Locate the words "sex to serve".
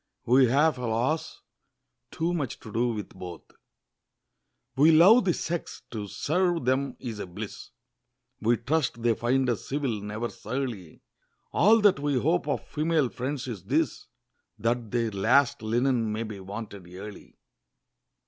5.35-6.65